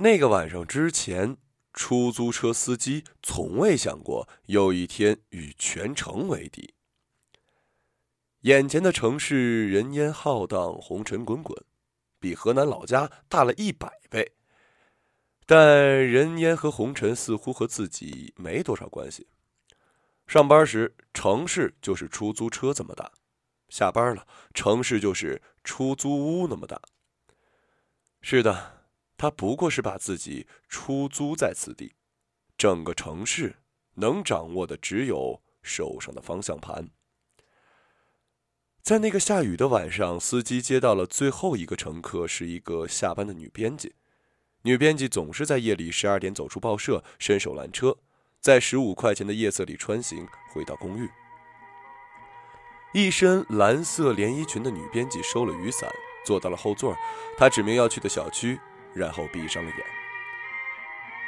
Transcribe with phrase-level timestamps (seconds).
[0.00, 1.36] 那个晚上之前，
[1.72, 6.72] 出租车司机从未想过有一天与全城为敌。
[8.42, 11.60] 眼前的城市人烟浩荡，红尘滚滚，
[12.20, 14.36] 比河南老家大了一百倍。
[15.44, 15.68] 但
[16.06, 19.26] 人烟和红尘似乎和自己没多少关系。
[20.28, 23.10] 上班时，城市就是出租车这么大；
[23.68, 24.24] 下班了，
[24.54, 26.80] 城市就是出租屋那么大。
[28.20, 28.77] 是的，
[29.18, 31.92] 他不过是把自己出租在此地，
[32.56, 33.56] 整个城市
[33.96, 36.88] 能掌握的只有手上的方向盘。
[38.80, 43.96] 在那个下雨的晚上，司机接到了最后一个乘客，是一个下班的女编辑。
[44.62, 47.98] 女编辑总是在夜里十二点走出报社，伸手拦车，
[48.40, 51.10] 在十五块钱的夜色里穿行回到公寓。
[52.94, 55.90] 一身蓝色连衣裙的女编辑收了雨伞。
[56.24, 56.96] 坐到了后座，
[57.38, 58.58] 她指明要去的小区，
[58.98, 59.86] 然后闭上了眼。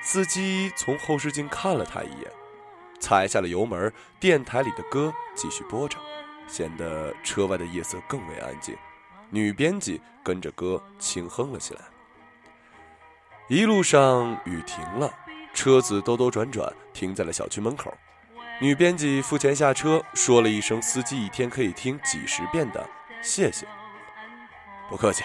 [0.00, 2.32] 司机从后视镜看了他一眼，
[2.98, 5.98] 踩下了油门，电台里的歌继续播着，
[6.46, 8.76] 显得车外的夜色更为安静。
[9.30, 11.80] 女编辑跟着歌轻哼了起来。
[13.48, 15.12] 一路上雨停了，
[15.52, 17.92] 车子兜兜转转停在了小区门口。
[18.60, 22.88] 女编辑付钱下车，说了一声司机一天可以听几十遍的
[23.22, 23.66] 谢谢。
[24.88, 25.22] 不客气，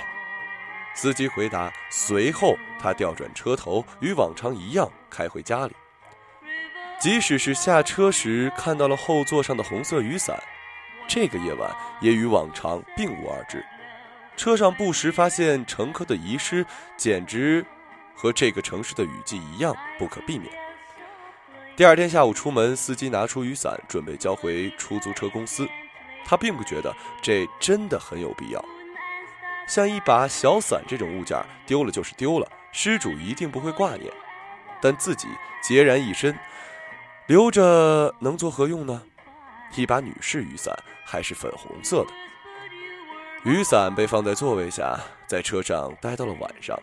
[0.94, 1.72] 司机回答。
[1.89, 5.73] 随后，他调转车头，与往常一样开回家里。
[6.99, 10.41] 即使是下车时看到了后座上的红色雨伞，
[11.08, 13.66] 这个夜晚也与往常并无二致。
[14.38, 17.66] 车上不时发现乘客的遗失，简直
[18.16, 20.49] 和这个城市的雨季一样不可避免。
[21.75, 25.67] 第二天下午出门，司机拿出雨伞，准备交回出租车公司。
[26.25, 28.64] 他并不觉得这真的很有必要。
[29.67, 34.11] 像一把小伞这种物件，丢了就是丢了，失主一定不会挂念。
[34.81, 35.28] 但自己
[35.64, 36.38] 孑然一身，
[37.28, 39.02] 留着能做何用呢？
[39.75, 42.11] 一把女士雨伞，还是粉红色的。
[43.43, 46.77] 雨伞被放在座位下，在车上待到了晚上，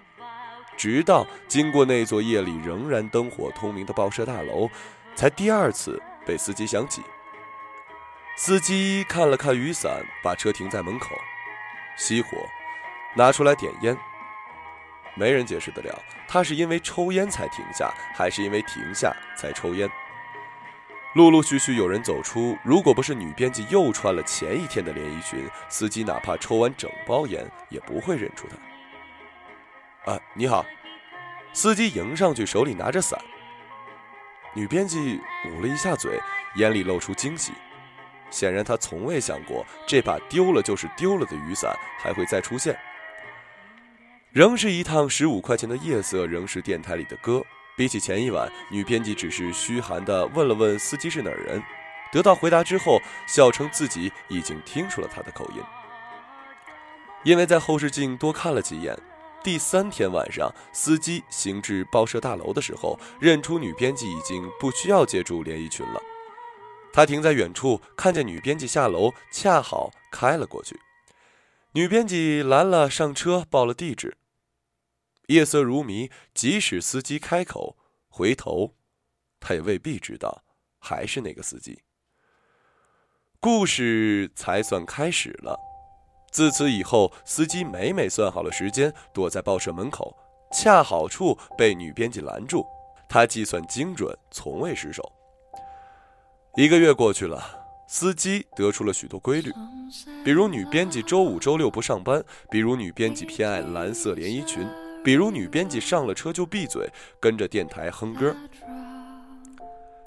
[0.77, 4.69] 直到经过那座夜里仍然灯火通明的报社大楼，
[5.15, 7.03] 才第二次被司机想起。
[8.37, 11.15] 司机看了看雨伞，把车停在门口，
[11.99, 12.29] 熄火。
[13.15, 13.97] 拿出来点烟，
[15.15, 19.91] 没人解释得了，他是因为抽烟才停下，还是因为停下才抽烟？
[21.15, 30.13] 陆陆续续有人走出，如果不是女编辑又穿了前一天的连衣裙，司机哪怕抽完整包烟也不会认出她。
[30.13, 30.65] 啊，你好，
[31.53, 33.21] 司机迎上去，手里拿着伞。
[34.55, 36.21] 女编辑捂了一下嘴，
[36.55, 37.53] 眼里露出惊喜。
[38.31, 42.79] 显然，她从未想过这把丢了就是丢了的雨伞还会再出现。
[44.33, 47.43] 仍是一趟十五块钱的夜色，仍是电台里的歌。
[47.77, 51.61] 比起前一晚，女编辑只是嘘寒地问了问司机是哪儿人，
[52.13, 55.61] 得到回答之后，笑称自己已经听出了他的口音。
[57.25, 58.97] 因为在后视镜多看了几眼，
[59.43, 66.01] 第三天晚上，司机行至报社大楼的时候，认出女编辑已经不需要借助连衣裙了。
[66.93, 70.79] 他停在远处，看见女编辑下楼，恰好开了过去。
[71.73, 74.17] 女编辑拦了上车，报了地址。
[75.31, 78.75] 夜色如迷，即使司机开口回头，
[79.39, 80.43] 他也未必知道
[80.81, 81.81] 还是那个司机。
[83.39, 85.57] 故事才算开始了。
[86.33, 90.17] 自此以后，司机每每算好了时间，躲在报社门口，
[90.53, 92.67] 恰好处被女编辑拦住。
[93.09, 95.13] 他计算精准，从未失手。
[96.57, 97.41] 一个月过去了，
[97.87, 99.53] 司机得出了许多规律，
[100.25, 104.69] 比如女编辑周五、周六不上班，比如女编辑偏爱蓝色连衣裙。
[105.03, 106.89] 比如女编辑上了车就闭嘴，
[107.19, 108.35] 跟着电台哼歌。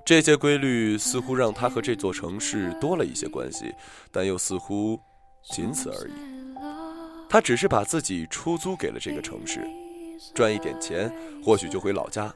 [0.06, 3.74] 这些规律似乎让他和这座城市多了一些关系，
[4.12, 5.00] 但又似乎
[5.44, 6.14] 仅此而已。
[7.30, 9.66] 他只是把自己出租给了这个城市，
[10.36, 11.12] 赚一点钱，
[11.44, 12.34] 或许就回老家。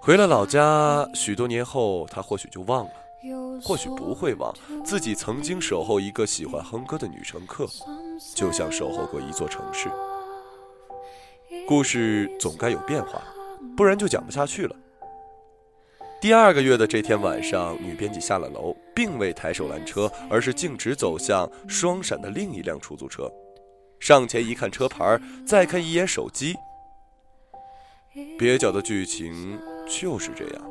[0.00, 2.90] 回了老家，许多年后，他或许就忘了，
[3.62, 4.52] 或许不会忘
[4.84, 7.66] 自己曾经守候一个喜欢哼歌的女乘客，
[8.34, 9.88] 就像守候过一座城市。
[11.66, 13.22] 故事总该有变化，
[13.76, 14.76] 不然就讲不下去了。
[16.20, 23.30] 第二个月的这天晚上，女编辑下了楼，并未抬手拦车，而是径直走向双闪的另一辆出租车，
[24.00, 26.54] 上前一看车牌，再看一眼手机。
[28.38, 30.64] 蹩脚的剧情就是这样：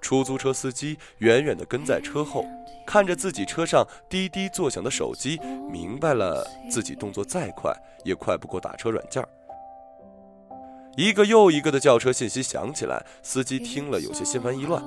[0.00, 2.44] 出租车司机远远地跟在车后，
[2.86, 5.38] 看着自己车上滴滴作响的手机，
[5.70, 7.72] 明白了自己动作再快，
[8.04, 9.24] 也快不过打车软件。
[10.96, 14.82] 一个又一个的轿车信息响起来，司机听了有些心烦意乱，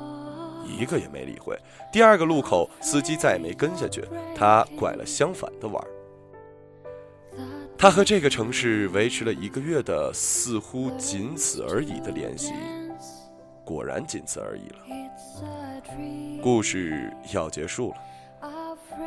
[0.66, 1.58] 一个也没理会。
[1.92, 4.04] 第二个路口，司机再也没跟下去，
[4.36, 5.90] 他拐了相反的弯儿。
[7.78, 12.54] 他和这个城市维持了一个月的似乎仅此而已的联系，
[13.66, 14.78] 果然仅此而已了。
[16.42, 17.96] 故事要结束了。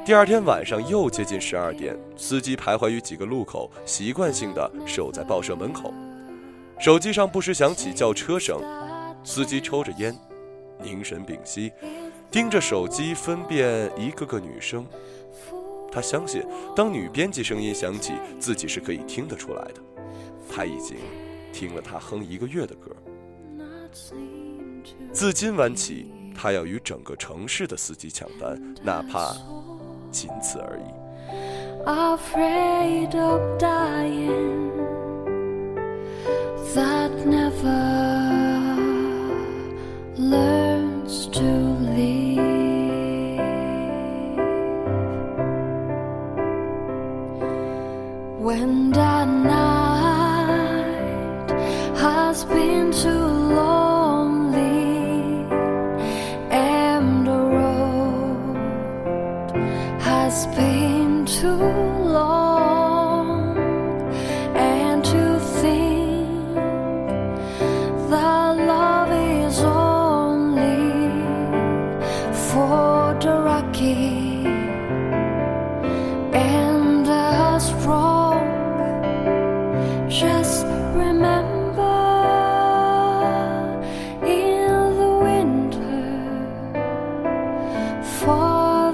[0.05, 5.93] 第二天晚上又接近十二点，司机徘徊于几个路口，习惯性的守在报社门口，
[6.79, 8.61] 手机上不时响起叫车声。
[9.25, 10.17] 司机抽着烟，
[10.83, 11.73] 凝神屏息，
[12.31, 14.87] 盯着手机分辨一个个女生。
[15.91, 16.43] 他相信，
[16.77, 19.83] 当女编辑声音响起，自己是可以听得出来的。
[20.49, 20.97] 他已经
[21.53, 22.95] 听了她哼一个月的歌。
[25.13, 29.35] 自今晚起，他要与整个城市的司机抢单，哪怕。
[30.11, 30.85] 仅此而已。
[36.75, 37.81] that never
[40.17, 41.43] learns to
[41.97, 42.39] leave.
[48.39, 50.29] When the night
[51.97, 53.27] has been too
[53.59, 54.67] lonely
[56.51, 58.61] and the road
[60.01, 61.88] has been too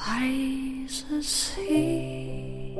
[0.06, 2.78] lies a seed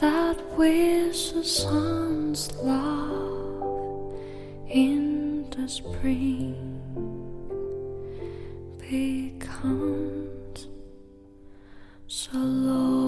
[0.00, 4.14] that wears the sun's love
[4.68, 6.54] in the spring
[8.78, 10.68] becomes
[12.06, 13.07] so low.